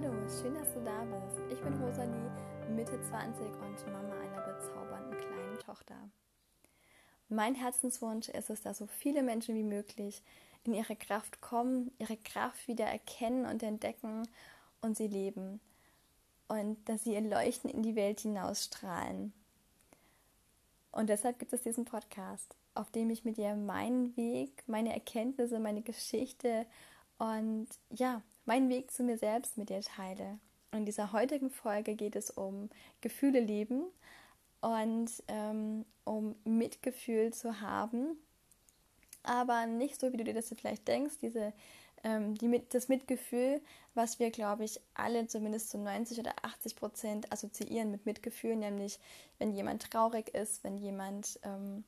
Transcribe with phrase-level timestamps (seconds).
[0.00, 1.40] Hallo, schön, dass du da bist.
[1.50, 2.30] Ich bin Rosalie,
[2.70, 5.96] Mitte 20 und Mama einer bezaubernden kleinen Tochter.
[7.28, 10.22] Mein Herzenswunsch ist es, dass so viele Menschen wie möglich
[10.62, 14.28] in ihre Kraft kommen, ihre Kraft wieder erkennen und entdecken
[14.82, 15.58] und sie leben.
[16.46, 19.32] Und dass sie ihr Leuchten in die Welt hinausstrahlen.
[20.92, 25.58] Und deshalb gibt es diesen Podcast, auf dem ich mit dir meinen Weg, meine Erkenntnisse,
[25.58, 26.66] meine Geschichte
[27.18, 30.38] und ja, meinen Weg zu mir selbst mit dir teile.
[30.72, 32.70] In dieser heutigen Folge geht es um
[33.02, 33.84] Gefühle lieben
[34.62, 38.16] und ähm, um Mitgefühl zu haben,
[39.22, 41.52] aber nicht so, wie du dir das vielleicht denkst, diese,
[42.04, 43.60] ähm, die, das Mitgefühl,
[43.94, 48.98] was wir, glaube ich, alle zumindest zu 90 oder 80 Prozent assoziieren mit Mitgefühl, nämlich
[49.38, 51.84] wenn jemand traurig ist, wenn jemand ähm,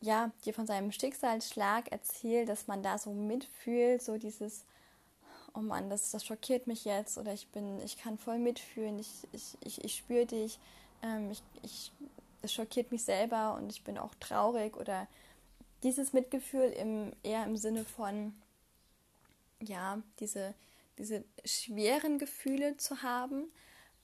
[0.00, 4.64] ja, dir von seinem Schicksalsschlag erzählt, dass man da so mitfühlt, so dieses
[5.56, 9.26] oh Mann, das, das schockiert mich jetzt oder ich bin, ich kann voll mitfühlen, ich,
[9.32, 10.58] ich, ich, ich spüre dich,
[11.02, 11.92] ähm, ich, ich,
[12.42, 15.08] das schockiert mich selber und ich bin auch traurig oder
[15.82, 18.34] dieses Mitgefühl im, eher im Sinne von,
[19.60, 20.54] ja, diese,
[20.98, 23.44] diese schweren Gefühle zu haben.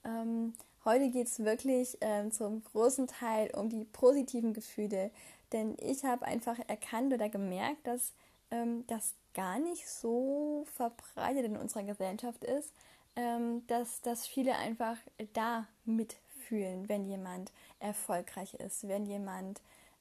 [0.05, 0.55] Ähm,
[0.85, 5.11] heute geht es wirklich ähm, zum großen Teil um die positiven Gefühle,
[5.53, 8.13] denn ich habe einfach erkannt oder gemerkt, dass
[8.51, 12.73] ähm, das gar nicht so verbreitet in unserer Gesellschaft ist,
[13.17, 14.97] ähm, dass, dass viele einfach
[15.35, 19.61] da mitfühlen, wenn jemand erfolgreich ist, wenn jemand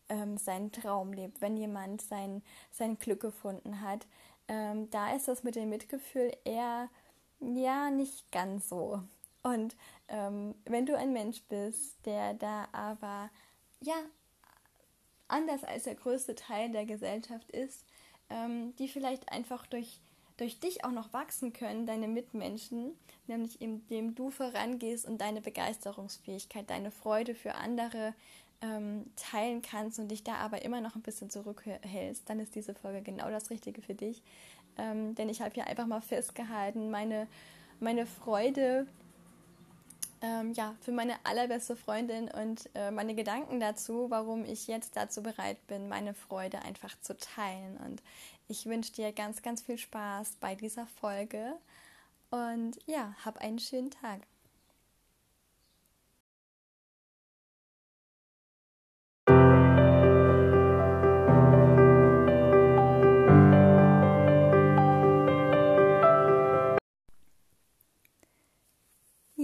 [0.09, 4.05] ähm, seinen Traum lebt, wenn jemand sein, sein Glück gefunden hat.
[4.47, 6.89] Ähm, da ist das mit dem Mitgefühl eher
[7.39, 9.01] ja nicht ganz so.
[9.43, 9.75] Und
[10.07, 13.29] ähm, wenn du ein Mensch bist, der da aber
[13.79, 13.95] ja
[15.27, 17.85] anders als der größte Teil der Gesellschaft ist,
[18.31, 19.99] ähm, die vielleicht einfach durch,
[20.37, 22.91] durch dich auch noch wachsen können, deine Mitmenschen,
[23.27, 28.13] nämlich indem du vorangehst und deine Begeisterungsfähigkeit, deine Freude für andere
[28.61, 32.73] ähm, teilen kannst und dich da aber immer noch ein bisschen zurückhältst, dann ist diese
[32.73, 34.21] Folge genau das Richtige für dich.
[34.77, 37.27] Ähm, denn ich habe hier einfach mal festgehalten, meine,
[37.79, 38.87] meine Freude
[40.21, 45.23] ähm, ja, für meine allerbeste Freundin und äh, meine Gedanken dazu, warum ich jetzt dazu
[45.23, 47.77] bereit bin, meine Freude einfach zu teilen.
[47.77, 48.03] Und
[48.47, 51.53] ich wünsche dir ganz, ganz viel Spaß bei dieser Folge
[52.29, 54.21] und ja, hab einen schönen Tag.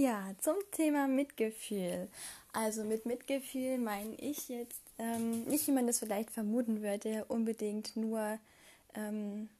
[0.08, 2.08] Ja, zum Thema Mitgefühl.
[2.54, 7.94] Also mit Mitgefühl meine ich jetzt ähm, nicht, wie man das vielleicht vermuten würde, unbedingt
[7.94, 8.38] nur,
[8.94, 9.50] ähm,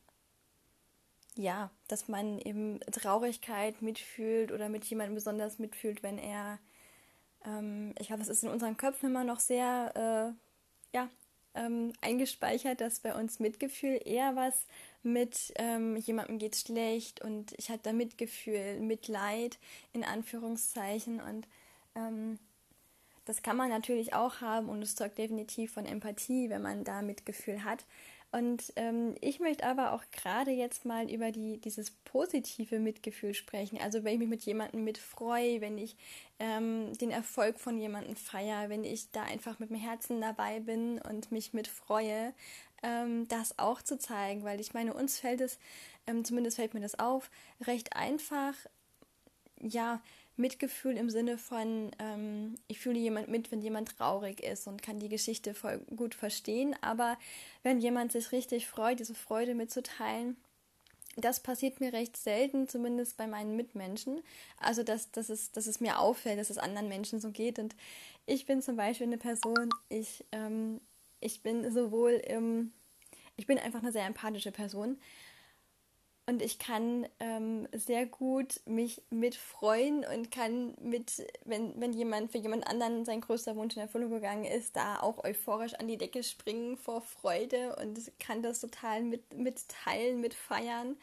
[1.35, 6.59] ja, dass man eben Traurigkeit mitfühlt oder mit jemandem besonders mitfühlt, wenn er,
[7.45, 11.11] ähm, ich glaube, das ist in unseren Köpfen immer noch sehr, äh, ja,
[11.55, 14.67] ähm, eingespeichert, dass bei uns Mitgefühl eher was
[15.03, 19.59] mit ähm, jemandem geht schlecht und ich hatte da Mitgefühl, Mitleid
[19.93, 21.47] in Anführungszeichen und
[21.95, 22.39] ähm,
[23.25, 27.03] das kann man natürlich auch haben und es zeugt definitiv von Empathie, wenn man da
[27.03, 27.85] Mitgefühl hat.
[28.31, 33.79] Und ähm, ich möchte aber auch gerade jetzt mal über die, dieses positive Mitgefühl sprechen.
[33.81, 35.97] Also wenn ich mich mit jemandem mitfreue, wenn ich
[36.39, 41.01] ähm, den Erfolg von jemandem feiere, wenn ich da einfach mit dem Herzen dabei bin
[41.01, 42.35] und mich mitfreue,
[42.83, 45.59] ähm, das auch zu zeigen, weil ich meine, uns fällt es,
[46.07, 47.31] ähm, zumindest fällt mir das auf,
[47.67, 48.55] recht einfach,
[49.61, 50.03] ja,
[50.39, 54.99] Mitgefühl im Sinne von, ähm, ich fühle jemand mit, wenn jemand traurig ist und kann
[54.99, 57.19] die Geschichte voll gut verstehen, aber
[57.63, 60.37] wenn jemand sich richtig freut, diese Freude mitzuteilen,
[61.17, 64.23] das passiert mir recht selten, zumindest bei meinen Mitmenschen.
[64.61, 67.59] Also, dass, dass, es, dass es mir auffällt, dass es anderen Menschen so geht.
[67.59, 67.75] Und
[68.25, 70.81] ich bin zum Beispiel eine Person, ich ähm,
[71.21, 72.73] ich bin sowohl im,
[73.37, 74.99] ich bin einfach eine sehr empathische Person
[76.29, 82.37] und ich kann ähm, sehr gut mich mitfreuen und kann mit, wenn, wenn jemand für
[82.37, 86.23] jemand anderen sein größter Wunsch in Erfüllung gegangen ist, da auch euphorisch an die Decke
[86.23, 90.99] springen vor Freude und kann das total mit, mitteilen, mitfeiern.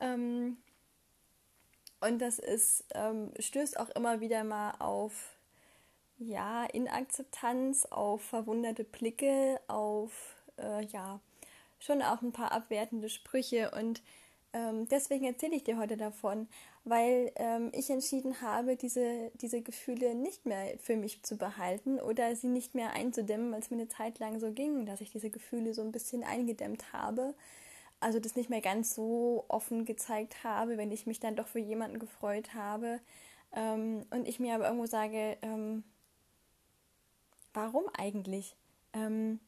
[0.00, 0.58] Ähm,
[2.00, 5.36] und das ist, ähm, stößt auch immer wieder mal auf
[6.18, 11.18] ja, Inakzeptanz, auf verwunderte Blicke, auf äh, ja,
[11.80, 14.02] schon auch ein paar abwertende Sprüche und
[14.52, 16.48] ähm, deswegen erzähle ich dir heute davon,
[16.84, 22.34] weil ähm, ich entschieden habe, diese, diese Gefühle nicht mehr für mich zu behalten oder
[22.34, 25.30] sie nicht mehr einzudämmen, weil es mir eine Zeit lang so ging, dass ich diese
[25.30, 27.34] Gefühle so ein bisschen eingedämmt habe.
[28.00, 31.58] also das nicht mehr ganz so offen gezeigt habe, wenn ich mich dann doch für
[31.58, 33.00] jemanden gefreut habe.
[33.52, 35.84] Ähm, und ich mir aber irgendwo sage, ähm,
[37.54, 38.56] warum eigentlich?
[38.92, 39.40] Ähm,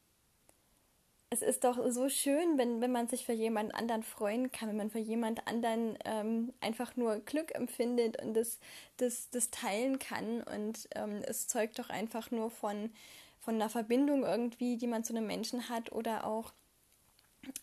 [1.33, 4.77] es ist doch so schön, wenn, wenn man sich für jemand anderen freuen kann, wenn
[4.77, 8.59] man für jemand anderen ähm, einfach nur Glück empfindet und das,
[8.97, 10.43] das, das teilen kann.
[10.43, 12.91] Und ähm, es zeugt doch einfach nur von,
[13.39, 16.53] von einer Verbindung irgendwie, die man zu einem Menschen hat oder auch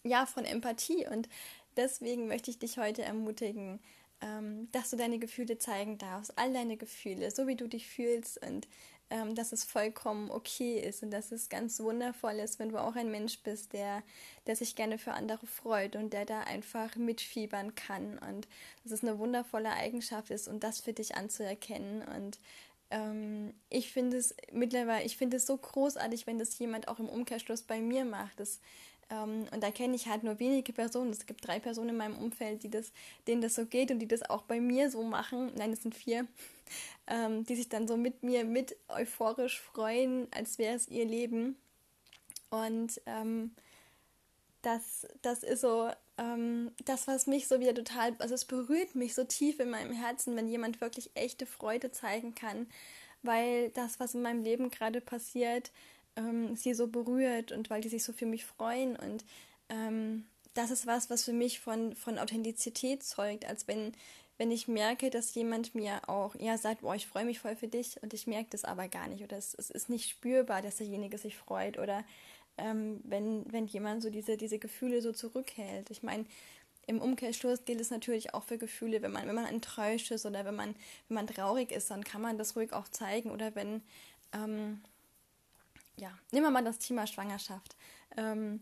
[0.04, 1.06] ja, von Empathie.
[1.06, 1.28] Und
[1.76, 3.82] deswegen möchte ich dich heute ermutigen,
[4.22, 8.42] ähm, dass du deine Gefühle zeigen darfst, all deine Gefühle, so wie du dich fühlst
[8.46, 8.66] und
[9.10, 12.96] ähm, dass es vollkommen okay ist und dass es ganz wundervoll ist, wenn du auch
[12.96, 14.04] ein Mensch bist, der,
[14.48, 18.48] der sich gerne für andere freut und der da einfach mitfiebern kann und
[18.84, 22.40] dass es eine wundervolle Eigenschaft ist und das für dich anzuerkennen und
[22.90, 27.10] ähm, ich finde es mittlerweile, ich finde es so großartig, wenn das jemand auch im
[27.10, 28.40] Umkehrschluss bei mir macht.
[28.40, 28.60] Das,
[29.10, 31.12] ähm, und da kenne ich halt nur wenige Personen.
[31.12, 32.92] Es gibt drei Personen in meinem Umfeld, die das,
[33.28, 35.52] denen das so geht und die das auch bei mir so machen.
[35.56, 36.28] Nein, es sind vier,
[37.08, 41.58] ähm, die sich dann so mit mir mit euphorisch freuen, als wäre es ihr Leben.
[42.50, 43.52] Und ähm,
[44.62, 49.16] das, das ist so ähm, das, was mich so wieder total, also es berührt mich
[49.16, 52.68] so tief in meinem Herzen, wenn jemand wirklich echte Freude zeigen kann,
[53.24, 55.72] weil das, was in meinem Leben gerade passiert,
[56.16, 59.26] ähm, sie so berührt und weil die sich so für mich freuen und
[59.70, 63.94] ähm, das ist was, was für mich von, von Authentizität zeugt, als wenn,
[64.38, 67.68] wenn ich merke, dass jemand mir auch ja sagt, boah, ich freue mich voll für
[67.68, 70.78] dich und ich merke das aber gar nicht oder es, es ist nicht spürbar, dass
[70.78, 72.04] derjenige sich freut oder
[72.58, 75.90] ähm, wenn, wenn jemand so diese, diese Gefühle so zurückhält.
[75.92, 76.26] Ich meine,
[76.88, 80.46] im Umkehrschluss gilt es natürlich auch für Gefühle, wenn man, wenn man enttäuscht ist oder
[80.46, 80.74] wenn man,
[81.08, 83.30] wenn man traurig ist, dann kann man das ruhig auch zeigen.
[83.30, 83.82] Oder wenn,
[84.34, 84.82] ähm,
[85.98, 87.76] ja, nehmen wir mal das Thema Schwangerschaft.
[88.16, 88.62] Ähm,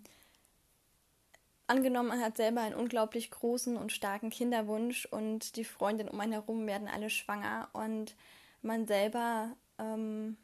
[1.67, 6.33] angenommen, man hat selber einen unglaublich großen und starken Kinderwunsch und die Freundinnen um einen
[6.33, 8.15] herum werden alle schwanger und
[8.61, 10.37] man selber, ähm,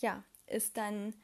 [0.00, 1.14] ja, ist dann,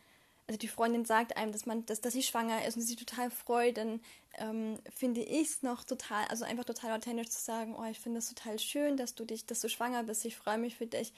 [0.46, 3.04] also die Freundin sagt einem, dass man, dass, dass sie schwanger ist und sie sich
[3.04, 4.00] total freut, dann
[4.38, 8.18] ähm, finde ich es noch total, also einfach total authentisch zu sagen, oh, ich finde
[8.18, 11.12] es total schön, dass du dich, dass du schwanger bist, ich freue mich für dich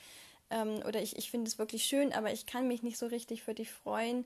[0.50, 3.43] ähm, oder ich, ich finde es wirklich schön, aber ich kann mich nicht so richtig
[3.43, 4.25] für dich freuen,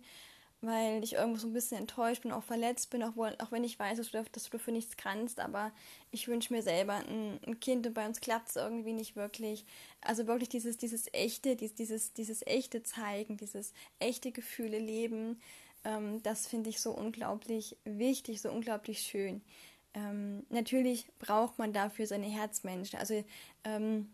[0.67, 3.79] weil ich irgendwo so ein bisschen enttäuscht bin, auch verletzt bin, auch, auch wenn ich
[3.79, 5.73] weiß, dass du, dass du für nichts kannst, aber
[6.11, 9.65] ich wünsche mir selber ein, ein, Kind und bei uns klappt es irgendwie nicht wirklich.
[10.01, 15.41] Also wirklich dieses, dieses echte, dieses, dieses echte Zeigen, dieses echte Gefühle leben,
[15.85, 19.43] ähm, das finde ich so unglaublich wichtig, so unglaublich schön.
[19.95, 22.99] Ähm, natürlich braucht man dafür seine Herzmenschen.
[22.99, 23.25] Also
[23.65, 24.11] ähm,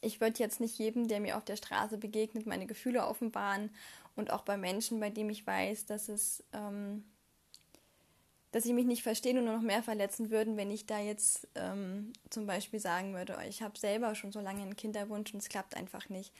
[0.00, 3.70] ich würde jetzt nicht jedem, der mir auf der Straße begegnet, meine Gefühle offenbaren
[4.16, 7.04] und auch bei Menschen, bei denen ich weiß, dass es, ähm,
[8.52, 11.46] dass sie mich nicht verstehen und nur noch mehr verletzen würden, wenn ich da jetzt
[11.54, 15.40] ähm, zum Beispiel sagen würde, oh, ich habe selber schon so lange einen Kinderwunsch und
[15.40, 16.32] es klappt einfach nicht.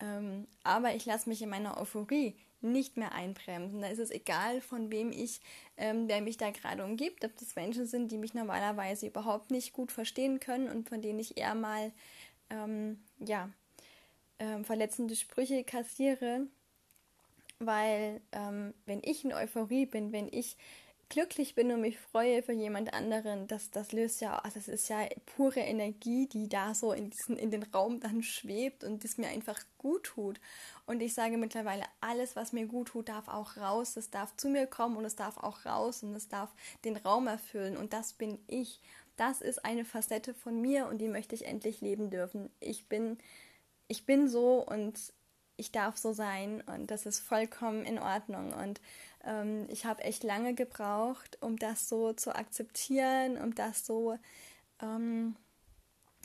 [0.00, 3.80] Ähm, aber ich lasse mich in meiner Euphorie nicht mehr einbremsen.
[3.80, 5.40] Da ist es egal, von wem ich,
[5.76, 9.72] ähm, der mich da gerade umgibt, ob das Menschen sind, die mich normalerweise überhaupt nicht
[9.72, 11.92] gut verstehen können und von denen ich eher mal
[12.50, 13.50] ähm, ja,
[14.38, 16.46] ähm, verletzende Sprüche kassiere,
[17.58, 20.56] weil ähm, wenn ich in Euphorie bin, wenn ich
[21.08, 24.88] glücklich bin und mich freue für jemand anderen, das, das löst ja, also es ist
[24.88, 25.06] ja
[25.36, 29.28] pure Energie, die da so in, diesen, in den Raum dann schwebt und das mir
[29.28, 30.38] einfach gut tut.
[30.86, 34.48] Und ich sage mittlerweile, alles, was mir gut tut, darf auch raus, es darf zu
[34.48, 36.50] mir kommen und es darf auch raus und es darf
[36.84, 37.76] den Raum erfüllen.
[37.76, 38.80] Und das bin ich
[39.18, 42.50] das ist eine Facette von mir und die möchte ich endlich leben dürfen.
[42.60, 43.18] Ich bin,
[43.88, 45.12] ich bin so und
[45.56, 48.52] ich darf so sein und das ist vollkommen in Ordnung.
[48.52, 48.80] Und
[49.24, 54.16] ähm, ich habe echt lange gebraucht, um das so zu akzeptieren, um das so
[54.80, 55.34] ähm,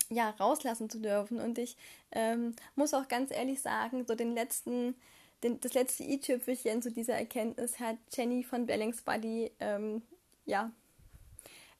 [0.09, 1.39] ja rauslassen zu dürfen.
[1.39, 1.75] Und ich
[2.11, 4.95] ähm, muss auch ganz ehrlich sagen, so den letzten
[5.41, 10.01] das letzte i-Tüpfelchen zu dieser Erkenntnis hat Jenny von Bellings Buddy ähm,
[10.45, 10.71] ja,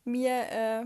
[0.03, 0.85] mir äh,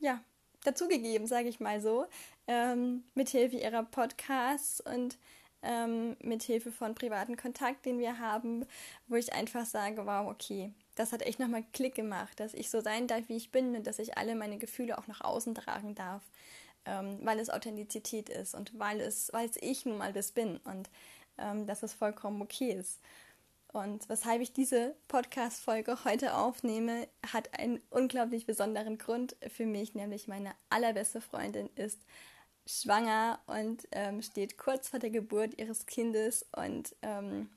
[0.00, 0.20] ja,
[0.64, 2.06] dazugegeben, sage ich mal so,
[2.46, 5.18] ähm, mithilfe ihrer Podcasts und
[5.62, 8.64] ähm, mithilfe von privaten Kontakt, den wir haben,
[9.08, 12.80] wo ich einfach sage, wow, okay, das hat echt nochmal Klick gemacht, dass ich so
[12.80, 15.94] sein darf, wie ich bin und dass ich alle meine Gefühle auch nach außen tragen
[15.94, 16.22] darf,
[16.84, 20.58] ähm, weil es Authentizität ist und weil es, weil es ich nun mal das bin
[20.58, 20.90] und
[21.38, 23.00] ähm, dass es vollkommen okay ist.
[23.78, 30.26] Und weshalb ich diese Podcast-Folge heute aufnehme, hat einen unglaublich besonderen Grund für mich, nämlich
[30.26, 32.00] meine allerbeste Freundin ist
[32.66, 37.50] schwanger und ähm, steht kurz vor der Geburt ihres Kindes und ähm,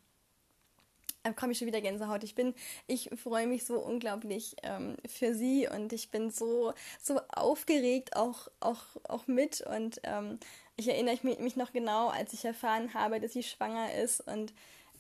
[1.24, 2.24] äh, komme ich schon wieder Gänsehaut.
[2.24, 2.54] Ich bin,
[2.86, 8.48] ich freue mich so unglaublich ähm, für sie und ich bin so, so aufgeregt auch,
[8.60, 10.40] auch, auch mit und ähm,
[10.78, 14.54] ich erinnere mich noch genau, als ich erfahren habe, dass sie schwanger ist und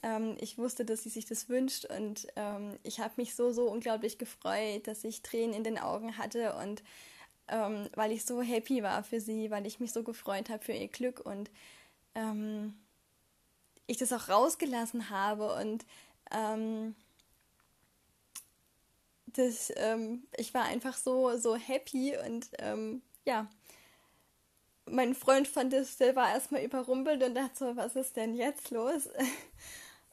[0.04, 3.70] ähm, ich wusste, dass sie sich das wünscht und ähm, ich habe mich so, so
[3.70, 6.84] unglaublich gefreut, dass ich Tränen in den Augen hatte und
[7.48, 10.74] ähm, weil ich so happy war für sie, weil ich mich so gefreut habe für
[10.74, 11.52] ihr Glück und
[12.16, 12.74] ähm,
[13.88, 15.86] ich das auch rausgelassen habe und
[16.32, 16.96] ähm,
[19.28, 22.50] das, ähm, ich war einfach so, so happy und
[23.24, 23.48] ja,
[24.92, 28.72] mein Freund fand es, der war erstmal überrumpelt und dachte so, was ist denn jetzt
[28.72, 29.10] los?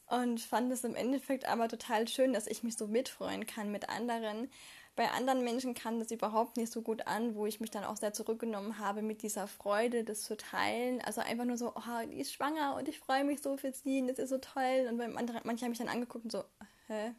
[0.09, 3.89] Und fand es im Endeffekt aber total schön, dass ich mich so mitfreuen kann mit
[3.89, 4.49] anderen.
[4.95, 7.95] Bei anderen Menschen kam das überhaupt nicht so gut an, wo ich mich dann auch
[7.95, 10.99] sehr zurückgenommen habe mit dieser Freude, das zu teilen.
[11.01, 14.01] Also einfach nur so, oh, die ist schwanger und ich freue mich so für sie
[14.01, 14.87] und das ist so toll.
[14.89, 16.43] Und andere, manche haben mich dann angeguckt und so,
[16.87, 17.13] hä?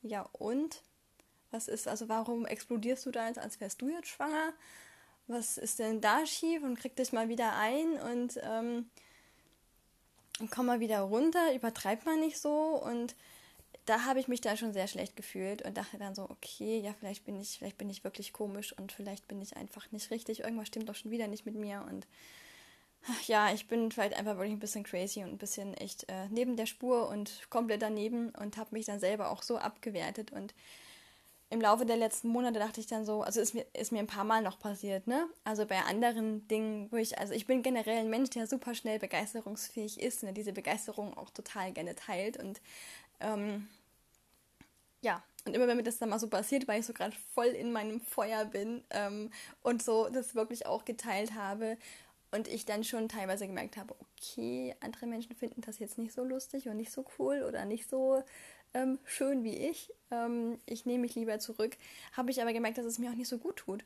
[0.00, 0.82] Ja und?
[1.50, 4.54] Was ist, also warum explodierst du da jetzt, als wärst du jetzt schwanger?
[5.26, 6.62] Was ist denn da schief?
[6.62, 8.90] Und krieg dich mal wieder ein und ähm,
[10.50, 12.50] komm mal wieder runter, übertreibt man nicht so.
[12.52, 13.14] Und
[13.86, 16.94] da habe ich mich dann schon sehr schlecht gefühlt und dachte dann so, okay, ja,
[16.98, 20.40] vielleicht bin ich, vielleicht bin ich wirklich komisch und vielleicht bin ich einfach nicht richtig.
[20.40, 22.06] Irgendwas stimmt doch schon wieder nicht mit mir und
[23.26, 26.56] ja, ich bin vielleicht einfach wirklich ein bisschen crazy und ein bisschen echt äh, neben
[26.56, 30.54] der Spur und komplett daneben und habe mich dann selber auch so abgewertet und
[31.52, 34.06] im Laufe der letzten Monate dachte ich dann so, also ist mir, ist mir ein
[34.06, 35.28] paar Mal noch passiert, ne?
[35.44, 38.98] Also bei anderen Dingen, wo ich, also ich bin generell ein Mensch, der super schnell
[38.98, 40.32] begeisterungsfähig ist und ne?
[40.32, 42.62] diese Begeisterung auch total gerne teilt und
[43.20, 43.68] ähm,
[45.02, 47.48] ja, und immer wenn mir das dann mal so passiert, weil ich so gerade voll
[47.48, 49.30] in meinem Feuer bin ähm,
[49.62, 51.76] und so das wirklich auch geteilt habe
[52.30, 56.24] und ich dann schon teilweise gemerkt habe, okay, andere Menschen finden das jetzt nicht so
[56.24, 58.22] lustig und nicht so cool oder nicht so
[58.74, 59.92] ähm, schön wie ich.
[60.10, 61.76] Ähm, ich nehme mich lieber zurück.
[62.12, 63.84] Habe ich aber gemerkt, dass es mir auch nicht so gut tut.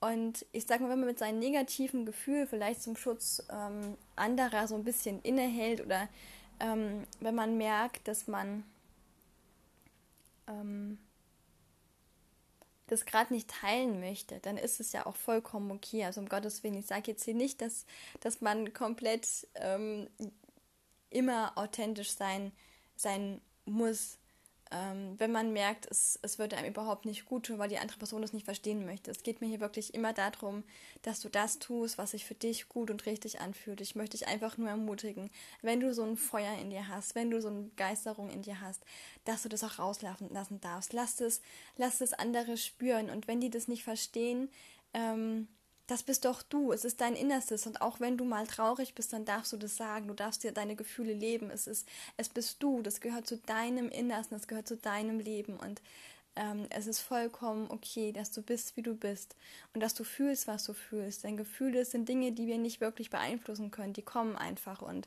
[0.00, 4.68] Und ich sage mal, wenn man mit seinem negativen Gefühl vielleicht zum Schutz ähm, anderer
[4.68, 6.08] so ein bisschen innehält oder
[6.60, 8.64] ähm, wenn man merkt, dass man
[10.46, 10.98] ähm,
[12.86, 16.04] das gerade nicht teilen möchte, dann ist es ja auch vollkommen okay.
[16.04, 17.86] Also um Gottes Willen, ich sage jetzt hier nicht, dass,
[18.20, 20.08] dass man komplett ähm,
[21.08, 22.52] immer authentisch sein,
[22.96, 24.18] sein muss
[24.70, 27.98] ähm, wenn man merkt, es, es würde einem überhaupt nicht gut tun, weil die andere
[27.98, 29.10] Person es nicht verstehen möchte.
[29.10, 30.64] Es geht mir hier wirklich immer darum,
[31.02, 33.80] dass du das tust, was sich für dich gut und richtig anfühlt.
[33.80, 35.30] Ich möchte dich einfach nur ermutigen,
[35.62, 38.60] wenn du so ein Feuer in dir hast, wenn du so eine Begeisterung in dir
[38.60, 38.82] hast,
[39.24, 40.92] dass du das auch rauslassen lassen darfst.
[40.92, 41.42] Lass es,
[41.76, 44.48] lass es andere spüren und wenn die das nicht verstehen,
[44.94, 45.48] ähm,
[45.86, 47.66] das bist doch du, es ist dein Innerstes.
[47.66, 50.52] Und auch wenn du mal traurig bist, dann darfst du das sagen, du darfst dir
[50.52, 51.86] deine Gefühle leben, es ist,
[52.16, 55.56] es bist du, das gehört zu deinem Innersten, das gehört zu deinem Leben.
[55.56, 55.82] Und
[56.36, 59.36] ähm, es ist vollkommen okay, dass du bist, wie du bist.
[59.74, 63.10] Und dass du fühlst, was du fühlst, denn Gefühle sind Dinge, die wir nicht wirklich
[63.10, 64.80] beeinflussen können, die kommen einfach.
[64.80, 65.06] Und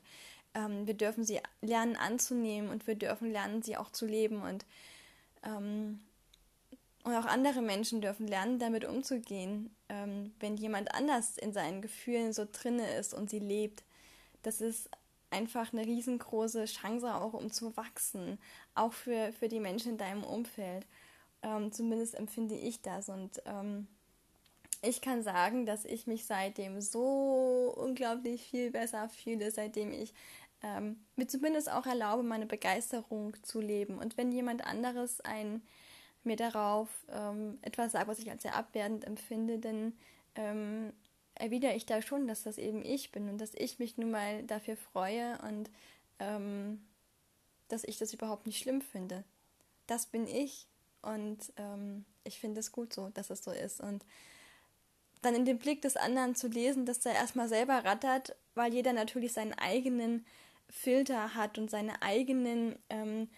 [0.53, 2.69] ähm, wir dürfen sie lernen anzunehmen.
[2.69, 4.43] Und wir dürfen lernen, sie auch zu leben.
[4.43, 4.65] Und
[5.43, 5.99] ähm,
[7.07, 12.33] und auch andere Menschen dürfen lernen, damit umzugehen, ähm, wenn jemand anders in seinen Gefühlen
[12.33, 13.85] so drinne ist und sie lebt.
[14.43, 14.89] Das ist
[15.29, 18.37] einfach eine riesengroße Chance auch, um zu wachsen,
[18.75, 20.85] auch für, für die Menschen in deinem Umfeld.
[21.43, 23.07] Ähm, zumindest empfinde ich das.
[23.07, 23.87] Und ähm,
[24.81, 30.13] ich kann sagen, dass ich mich seitdem so unglaublich viel besser fühle, seitdem ich
[30.61, 33.97] ähm, mir zumindest auch erlaube, meine Begeisterung zu leben.
[33.97, 35.61] Und wenn jemand anderes ein
[36.23, 39.93] mir darauf ähm, etwas sagt, was ich als sehr abwertend empfinde, dann
[40.35, 40.93] ähm,
[41.35, 44.43] erwidere ich da schon, dass das eben ich bin und dass ich mich nun mal
[44.43, 45.69] dafür freue und
[46.19, 46.81] ähm,
[47.67, 49.23] dass ich das überhaupt nicht schlimm finde.
[49.87, 50.67] Das bin ich
[51.01, 53.81] und ähm, ich finde es gut so, dass es so ist.
[53.81, 54.03] Und
[55.21, 58.93] dann in dem Blick des anderen zu lesen, dass er erstmal selber rattert, weil jeder
[58.93, 60.25] natürlich seinen eigenen
[60.69, 63.29] Filter hat und seine eigenen ähm,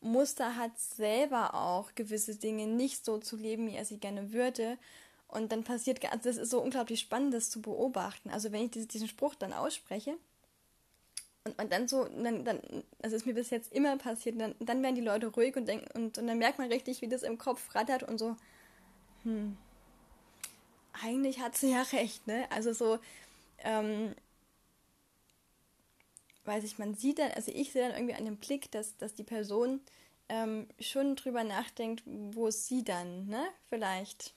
[0.00, 4.78] Muster hat, selber auch gewisse Dinge nicht so zu leben, wie er sie gerne würde.
[5.28, 8.30] Und dann passiert, also das ist so unglaublich spannend, das zu beobachten.
[8.30, 10.16] Also wenn ich diesen Spruch dann ausspreche
[11.44, 12.60] und, und dann so, dann, dann,
[13.02, 15.86] also ist mir bis jetzt immer passiert, dann, dann werden die Leute ruhig und denken,
[15.94, 18.36] und, und dann merkt man richtig, wie das im Kopf rattert und so,
[19.22, 19.56] hm,
[21.04, 22.46] eigentlich hat sie ja recht, ne?
[22.50, 22.98] Also so,
[23.58, 24.14] ähm,
[26.50, 29.14] weiß ich, man sieht dann, also ich sehe dann irgendwie an dem Blick, dass, dass
[29.14, 29.80] die Person
[30.28, 34.34] ähm, schon drüber nachdenkt, wo sie dann, ne, vielleicht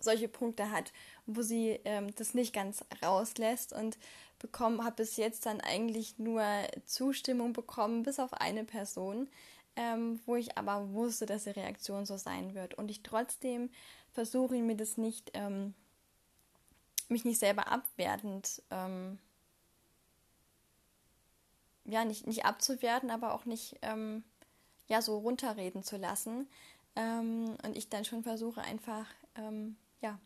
[0.00, 0.92] solche Punkte hat,
[1.26, 3.98] wo sie ähm, das nicht ganz rauslässt und
[4.38, 6.42] bekommen, habe bis jetzt dann eigentlich nur
[6.86, 9.28] Zustimmung bekommen, bis auf eine Person,
[9.76, 12.74] ähm, wo ich aber wusste, dass die Reaktion so sein wird.
[12.74, 13.70] Und ich trotzdem
[14.12, 15.74] versuche mir das nicht, ähm,
[17.08, 19.18] mich nicht selber abwertend, ähm,
[21.90, 24.24] ja, nicht, nicht abzuwerten, aber auch nicht, ähm,
[24.88, 26.48] ja, so runterreden zu lassen.
[26.96, 29.06] Ähm, und ich dann schon versuche einfach,
[29.36, 30.18] ähm, ja,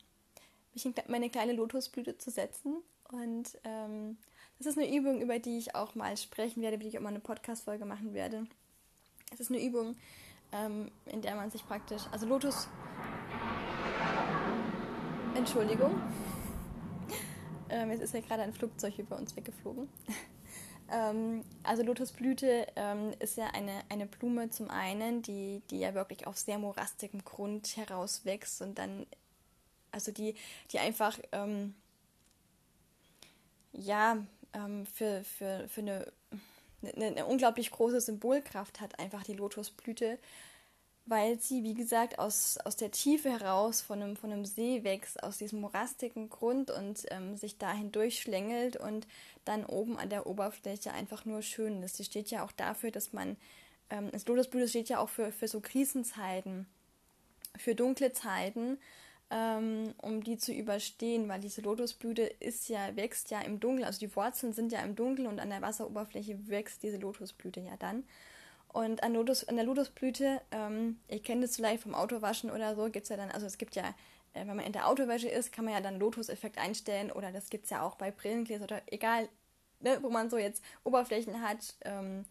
[0.72, 2.76] mich in meine kleine Lotusblüte zu setzen.
[3.10, 4.16] Und ähm,
[4.58, 7.10] das ist eine Übung, über die ich auch mal sprechen werde, wie ich auch mal
[7.10, 8.46] eine Podcast-Folge machen werde.
[9.32, 9.96] Es ist eine Übung,
[10.52, 12.68] ähm, in der man sich praktisch, also Lotus,
[15.34, 16.00] Entschuldigung,
[17.68, 19.88] ähm, jetzt ist ja gerade ein Flugzeug über uns weggeflogen.
[20.90, 26.26] Ähm, also Lotusblüte ähm, ist ja eine, eine Blume zum einen, die, die ja wirklich
[26.26, 29.06] auf sehr morastigem Grund herauswächst und dann,
[29.90, 30.34] also die,
[30.72, 31.74] die einfach, ähm,
[33.72, 34.18] ja,
[34.52, 36.12] ähm, für, für, für eine
[36.92, 40.18] eine, eine unglaublich große Symbolkraft hat, einfach die Lotusblüte,
[41.06, 45.22] weil sie, wie gesagt, aus, aus der Tiefe heraus von einem, von einem See wächst,
[45.22, 49.06] aus diesem morastigen Grund und ähm, sich dahin durchschlängelt und
[49.44, 51.96] dann oben an der Oberfläche einfach nur schön ist.
[51.96, 53.36] Sie steht ja auch dafür, dass man,
[53.90, 56.66] ähm, das Lotusblüte steht ja auch für, für so Krisenzeiten,
[57.56, 58.78] für dunkle Zeiten
[59.30, 63.98] ähm, um die zu überstehen, weil diese Lotusblüte ist ja, wächst ja im Dunkeln, also
[63.98, 68.04] die Wurzeln sind ja im Dunkeln und an der Wasseroberfläche wächst diese Lotusblüte ja dann.
[68.74, 72.90] Und an, Lotus, an der Lotusblüte, ähm, ihr kennt es vielleicht vom Autowaschen oder so,
[72.90, 73.94] gibt es ja dann, also es gibt ja,
[74.34, 77.50] äh, wenn man in der Autowäsche ist, kann man ja dann Lotus-Effekt einstellen oder das
[77.50, 79.28] gibt es ja auch bei Brillengläser oder egal,
[79.80, 82.24] ne, wo man so jetzt Oberflächen hat, ähm,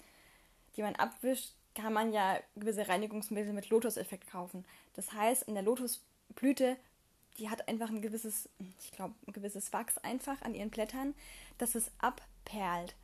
[0.75, 4.65] die man abwischt, kann man ja gewisse Reinigungsmittel mit Lotus-Effekt kaufen.
[4.95, 6.77] Das heißt, in der Lotusblüte Blüte,
[7.37, 8.49] die hat einfach ein gewisses,
[8.83, 11.15] ich glaube, ein gewisses Wachs einfach an ihren Blättern,
[11.57, 12.95] dass es abperlt.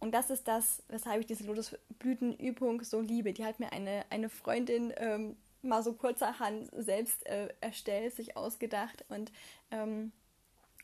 [0.00, 3.32] Und das ist das, weshalb ich diese Lotusblütenübung so liebe.
[3.32, 9.04] Die hat mir eine, eine Freundin ähm, mal so kurzerhand selbst äh, erstellt, sich ausgedacht.
[9.08, 9.32] Und
[9.70, 10.12] ähm,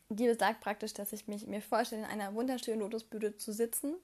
[0.09, 3.95] die besagt praktisch, dass ich mich mir vorstelle, in einer wunderschönen Lotusblüte zu sitzen.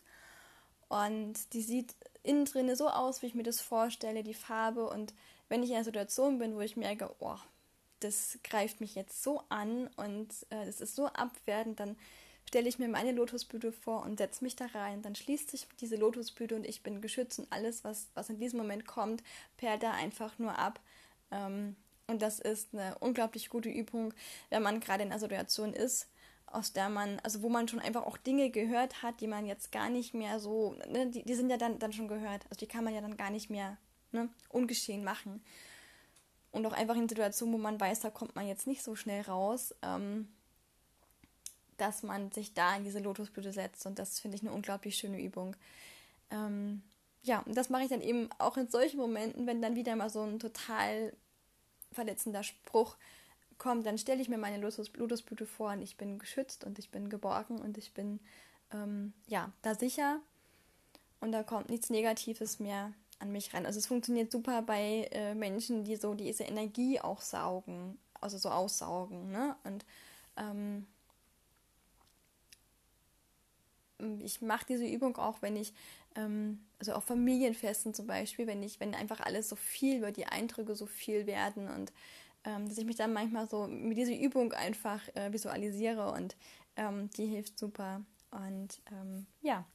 [0.88, 4.88] Und die sieht innen drin so aus, wie ich mir das vorstelle, die Farbe.
[4.88, 5.14] Und
[5.48, 7.36] wenn ich in einer Situation bin, wo ich merke, oh,
[8.00, 11.96] das greift mich jetzt so an und äh, es ist so abwertend, dann
[12.50, 15.02] stelle ich mir meine Lotusblüte vor und setze mich da rein.
[15.02, 18.58] Dann schließt sich diese Lotusblüte und ich bin geschützt und alles, was, was in diesem
[18.58, 19.22] Moment kommt,
[19.56, 20.80] perlt da einfach nur ab.
[21.30, 21.76] Ähm,
[22.08, 24.12] und das ist eine unglaublich gute Übung,
[24.48, 26.08] wenn man gerade in einer Situation ist,
[26.46, 29.70] aus der man, also wo man schon einfach auch Dinge gehört hat, die man jetzt
[29.70, 32.66] gar nicht mehr so, ne, die, die sind ja dann, dann schon gehört, also die
[32.66, 33.78] kann man ja dann gar nicht mehr
[34.10, 35.40] ne, ungeschehen machen
[36.50, 39.22] und auch einfach in Situationen, wo man weiß, da kommt man jetzt nicht so schnell
[39.22, 40.26] raus, ähm,
[41.80, 43.86] dass man sich da in diese Lotusblüte setzt.
[43.86, 45.56] Und das finde ich eine unglaublich schöne Übung.
[46.30, 46.82] Ähm,
[47.22, 50.10] ja, und das mache ich dann eben auch in solchen Momenten, wenn dann wieder mal
[50.10, 51.12] so ein total
[51.92, 52.96] verletzender Spruch
[53.58, 56.90] kommt, dann stelle ich mir meine Lotus Lotusblüte vor und ich bin geschützt und ich
[56.90, 58.20] bin geborgen und ich bin
[58.72, 60.20] ähm, ja da sicher
[61.20, 63.66] und da kommt nichts Negatives mehr an mich ran.
[63.66, 68.48] Also es funktioniert super bei äh, Menschen, die so diese Energie auch saugen, also so
[68.48, 69.56] aussaugen, ne?
[69.64, 69.84] Und
[70.36, 70.86] ähm,
[74.22, 75.72] ich mache diese Übung auch, wenn ich,
[76.16, 80.26] ähm, also auf Familienfesten zum Beispiel, wenn ich, wenn einfach alles so viel, weil die
[80.26, 81.92] Eindrücke so viel werden und
[82.44, 86.36] ähm, dass ich mich dann manchmal so mit dieser Übung einfach äh, visualisiere und
[86.76, 88.02] ähm, die hilft super.
[88.30, 89.66] Und ähm, ja,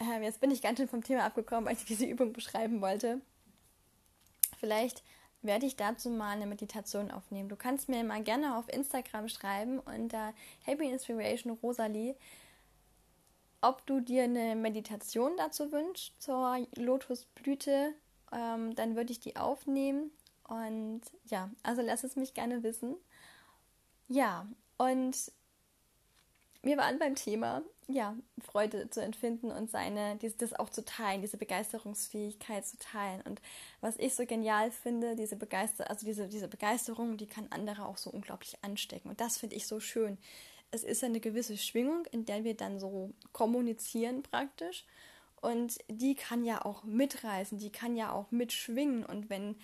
[0.00, 3.20] äh, jetzt bin ich ganz schön vom Thema abgekommen, weil ich diese Übung beschreiben wollte.
[4.58, 5.02] Vielleicht
[5.42, 7.48] werde ich dazu mal eine Meditation aufnehmen.
[7.48, 12.16] Du kannst mir mal gerne auf Instagram schreiben unter Happy Inspiration Rosalie,
[13.60, 17.94] ob du dir eine Meditation dazu wünschst zur Lotusblüte.
[18.32, 20.10] Ähm, dann würde ich die aufnehmen.
[20.44, 22.96] Und ja, also lass es mich gerne wissen.
[24.08, 24.46] Ja,
[24.78, 25.32] und
[26.62, 31.36] wir waren beim Thema, ja, Freude zu empfinden und seine, das auch zu teilen, diese
[31.36, 33.22] Begeisterungsfähigkeit zu teilen.
[33.22, 33.40] Und
[33.80, 37.96] was ich so genial finde, diese Begeister, also diese, diese Begeisterung, die kann andere auch
[37.96, 39.10] so unglaublich anstecken.
[39.10, 40.18] Und das finde ich so schön.
[40.70, 44.84] Es ist eine gewisse Schwingung, in der wir dann so kommunizieren praktisch.
[45.40, 49.04] Und die kann ja auch mitreißen, die kann ja auch mitschwingen.
[49.04, 49.56] Und wenn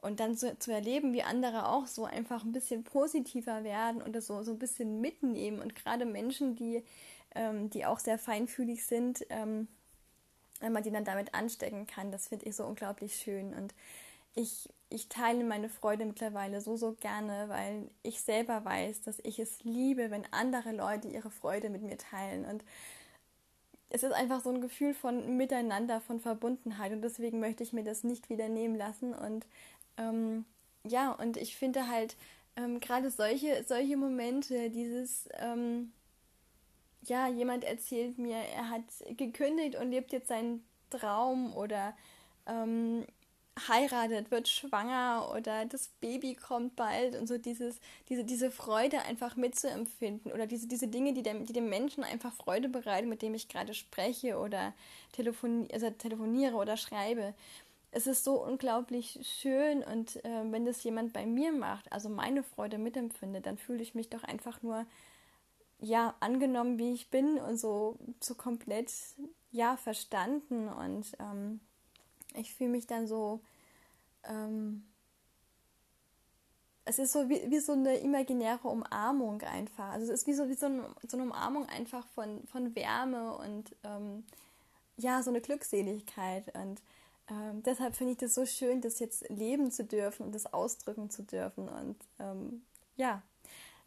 [0.00, 4.14] und dann so, zu erleben, wie andere auch so einfach ein bisschen positiver werden und
[4.14, 5.60] das so, so ein bisschen mitnehmen.
[5.60, 6.84] Und gerade Menschen, die,
[7.34, 9.66] ähm, die auch sehr feinfühlig sind, ähm,
[10.60, 13.54] wenn man die dann damit anstecken kann, das finde ich so unglaublich schön.
[13.54, 13.74] Und
[14.38, 19.38] ich ich teile meine Freude mittlerweile so, so gerne, weil ich selber weiß, dass ich
[19.38, 22.46] es liebe, wenn andere Leute ihre Freude mit mir teilen.
[22.46, 22.64] Und
[23.90, 26.92] es ist einfach so ein Gefühl von Miteinander, von Verbundenheit.
[26.92, 29.14] Und deswegen möchte ich mir das nicht wieder nehmen lassen.
[29.14, 29.46] Und
[29.98, 30.46] ähm,
[30.84, 32.16] ja, und ich finde halt
[32.56, 35.92] ähm, gerade solche, solche Momente, dieses, ähm,
[37.02, 38.84] ja, jemand erzählt mir, er hat
[39.18, 41.94] gekündigt und lebt jetzt seinen Traum oder
[42.46, 43.04] ähm,
[43.68, 49.36] heiratet, wird schwanger oder das Baby kommt bald und so dieses, diese, diese Freude einfach
[49.36, 53.34] mitzuempfinden oder diese, diese Dinge, die dem, die dem Menschen einfach Freude bereiten, mit dem
[53.34, 54.74] ich gerade spreche oder
[55.12, 57.34] telefoni also telefoniere oder schreibe.
[57.90, 62.42] Es ist so unglaublich schön und äh, wenn das jemand bei mir macht, also meine
[62.42, 64.86] Freude mitempfindet, dann fühle ich mich doch einfach nur
[65.80, 68.92] ja angenommen, wie ich bin und so, so komplett
[69.50, 71.60] ja verstanden und ähm,
[72.38, 73.40] ich fühle mich dann so,
[74.24, 74.84] ähm,
[76.84, 79.90] es ist so wie, wie so eine imaginäre Umarmung einfach.
[79.90, 83.36] Also es ist wie so, wie so, eine, so eine Umarmung einfach von, von Wärme
[83.36, 84.24] und ähm,
[84.96, 86.54] ja, so eine Glückseligkeit.
[86.54, 86.80] Und
[87.30, 91.10] ähm, deshalb finde ich das so schön, das jetzt leben zu dürfen und das ausdrücken
[91.10, 91.68] zu dürfen.
[91.68, 92.62] Und ähm,
[92.96, 93.22] ja,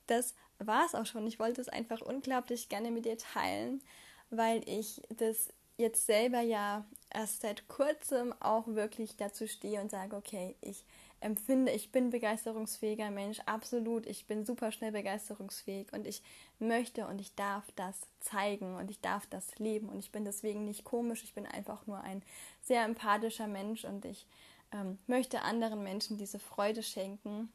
[0.05, 1.25] das war es auch schon.
[1.25, 3.81] Ich wollte es einfach unglaublich gerne mit dir teilen,
[4.29, 10.15] weil ich das jetzt selber ja erst seit kurzem auch wirklich dazu stehe und sage,
[10.15, 10.85] okay, ich
[11.21, 16.23] empfinde, ich bin begeisterungsfähiger Mensch, absolut, ich bin super schnell begeisterungsfähig und ich
[16.59, 20.65] möchte und ich darf das zeigen und ich darf das leben und ich bin deswegen
[20.65, 22.23] nicht komisch, ich bin einfach nur ein
[22.61, 24.25] sehr empathischer Mensch und ich
[24.71, 27.51] ähm, möchte anderen Menschen diese Freude schenken.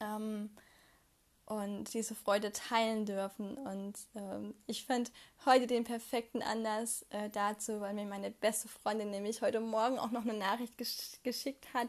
[0.00, 0.50] Ähm,
[1.48, 3.56] und diese Freude teilen dürfen.
[3.56, 5.10] Und ähm, ich fand
[5.46, 10.10] heute den perfekten Anlass äh, dazu, weil mir meine beste Freundin nämlich heute Morgen auch
[10.10, 11.88] noch eine Nachricht gesch geschickt hat.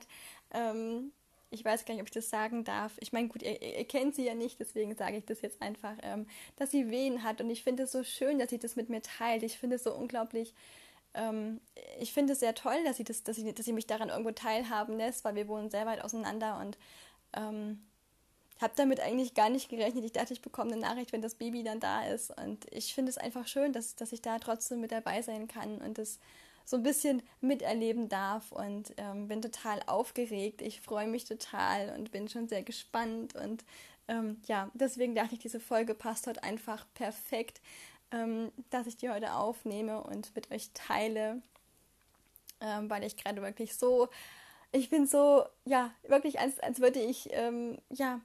[0.51, 1.11] Ähm,
[1.51, 2.93] ich weiß gar nicht, ob ich das sagen darf.
[2.99, 5.95] Ich meine, gut, ihr, ihr, kennt sie ja nicht, deswegen sage ich das jetzt einfach,
[6.03, 7.41] ähm, dass sie Wehen hat.
[7.41, 9.43] Und ich finde es so schön, dass sie das mit mir teilt.
[9.43, 10.53] Ich finde es so unglaublich.
[11.15, 11.59] Ähm,
[11.99, 14.31] ich finde es sehr toll, dass sie, das, dass, sie, dass sie mich daran irgendwo
[14.31, 16.77] teilhaben lässt, weil wir wohnen sehr weit auseinander und
[17.33, 17.81] ähm,
[18.59, 20.03] habe damit eigentlich gar nicht gerechnet.
[20.03, 22.37] Ich dachte, ich bekomme eine Nachricht, wenn das Baby dann da ist.
[22.37, 25.77] Und ich finde es einfach schön, dass, dass ich da trotzdem mit dabei sein kann
[25.77, 26.19] und das
[26.65, 30.61] so ein bisschen miterleben darf und ähm, bin total aufgeregt.
[30.61, 33.33] Ich freue mich total und bin schon sehr gespannt.
[33.35, 33.63] Und
[34.07, 37.61] ähm, ja, deswegen dachte ich, diese Folge passt heute einfach perfekt,
[38.11, 41.41] ähm, dass ich die heute aufnehme und mit euch teile,
[42.59, 44.09] ähm, weil ich gerade wirklich so
[44.71, 48.21] ich bin so, ja, wirklich, als, als würde ich, ähm, ja,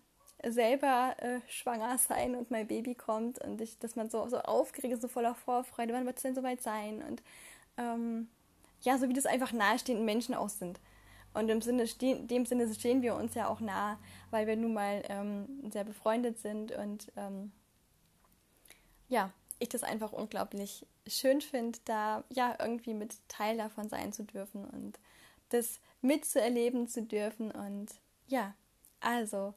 [0.50, 4.94] selber äh, schwanger sein und mein Baby kommt und ich, dass man so, so aufgeregt
[4.94, 7.02] ist, so voller Vorfreude, wann wird es denn soweit sein?
[7.02, 7.22] Und
[7.76, 8.28] ähm,
[8.83, 10.80] ja, so wie das einfach nahestehenden Menschen auch sind.
[11.33, 13.98] Und im Sinne, dem Sinne stehen wir uns ja auch nah,
[14.30, 17.50] weil wir nun mal ähm, sehr befreundet sind und ähm,
[19.09, 24.22] ja, ich das einfach unglaublich schön finde, da ja irgendwie mit Teil davon sein zu
[24.24, 24.98] dürfen und
[25.48, 27.88] das mitzuerleben zu dürfen und
[28.26, 28.54] ja,
[29.00, 29.54] also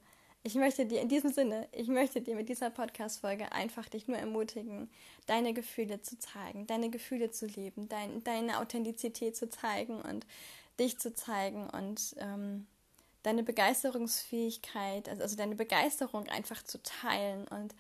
[0.48, 4.18] ich möchte dir in diesem Sinne, ich möchte dir mit dieser Podcast-Folge einfach dich nur
[4.18, 4.90] ermutigen,
[5.26, 10.26] deine Gefühle zu zeigen, deine Gefühle zu leben, dein, deine Authentizität zu zeigen und
[10.80, 12.66] dich zu zeigen und ähm,
[13.24, 17.76] deine Begeisterungsfähigkeit, also, also deine Begeisterung einfach zu teilen und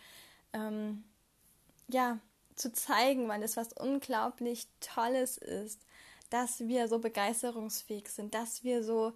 [0.51, 1.05] ähm,
[1.87, 2.19] ja,
[2.55, 5.85] zu zeigen, weil es was unglaublich Tolles ist,
[6.29, 9.13] dass wir so begeisterungsfähig sind, dass wir so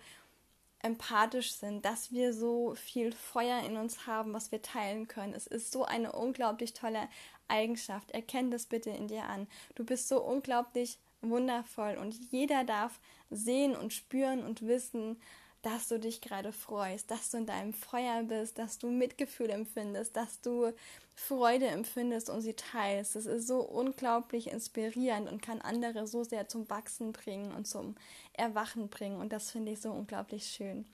[0.84, 5.34] empathisch sind, dass wir so viel Feuer in uns haben, was wir teilen können.
[5.34, 7.08] Es ist so eine unglaublich tolle
[7.48, 8.12] Eigenschaft.
[8.12, 9.48] Erkenn das bitte in dir an.
[9.76, 15.22] Du bist so unglaublich wundervoll und jeder darf sehen und spüren und wissen,
[15.62, 20.16] dass du dich gerade freust, dass du in deinem Feuer bist, dass du Mitgefühl empfindest,
[20.16, 20.74] dass du
[21.14, 23.16] Freude empfindest und sie teilst.
[23.16, 27.96] Das ist so unglaublich inspirierend und kann andere so sehr zum Wachsen bringen und zum
[28.34, 29.20] Erwachen bringen.
[29.20, 30.86] Und das finde ich so unglaublich schön.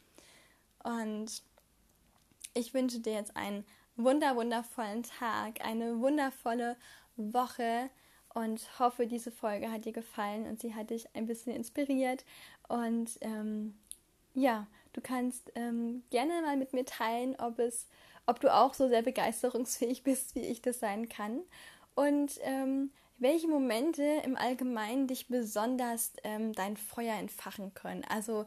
[0.83, 1.41] Und
[2.53, 6.75] ich wünsche dir jetzt einen wunder, wundervollen Tag, eine wundervolle
[7.15, 7.89] Woche
[8.33, 12.25] und hoffe, diese Folge hat dir gefallen und sie hat dich ein bisschen inspiriert.
[12.67, 13.75] Und ähm,
[14.37, 17.87] ja, du kannst ähm, gerne mal mit mir teilen, ob es,
[18.27, 21.41] ob du auch so sehr begeisterungsfähig bist, wie ich das sein kann.
[21.95, 28.05] Und ähm, welche Momente im Allgemeinen dich besonders ähm, dein Feuer entfachen können.
[28.07, 28.45] Also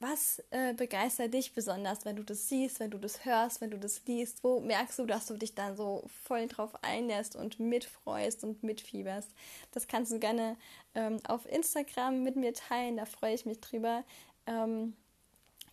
[0.00, 3.78] was äh, begeistert dich besonders, wenn du das siehst, wenn du das hörst, wenn du
[3.78, 4.44] das liest?
[4.44, 9.30] Wo merkst du, dass du dich dann so voll drauf einlässt und mitfreust und mitfieberst?
[9.72, 10.56] Das kannst du gerne
[10.94, 14.04] ähm, auf Instagram mit mir teilen, da freue ich mich drüber.
[14.48, 14.96] Ähm,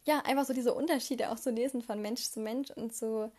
[0.06, 3.32] ja, einfach so diese Unterschiede auch zu lesen von Mensch zu Mensch und so,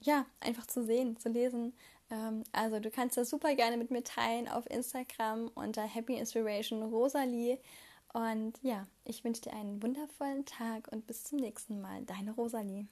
[0.00, 1.74] ja, einfach zu sehen, zu lesen.
[2.10, 6.82] Ähm, also du kannst das super gerne mit mir teilen auf Instagram unter Happy Inspiration
[6.82, 7.58] Rosalie.
[8.12, 12.02] Und ja, ich wünsche dir einen wundervollen Tag und bis zum nächsten Mal.
[12.04, 12.86] Deine Rosalie.